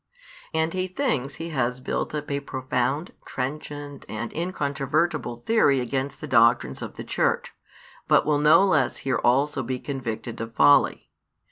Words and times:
And 0.51 0.73
he 0.73 0.87
thinks 0.87 1.35
he 1.35 1.49
has 1.49 1.79
built 1.79 2.15
up 2.15 2.31
a 2.31 2.39
profound, 2.39 3.13
trenchant, 3.23 4.03
and 4.09 4.33
incontrovertible 4.33 5.35
theory 5.35 5.79
against 5.79 6.21
the 6.21 6.27
doctrines 6.27 6.81
of 6.81 6.95
the 6.95 7.03
Church, 7.03 7.53
but 8.07 8.25
will 8.25 8.39
no 8.39 8.65
less 8.65 8.97
here 9.05 9.19
also 9.23 9.61
be 9.61 9.77
convicted 9.77 10.41
of 10.41 10.55
folly. 10.55 11.11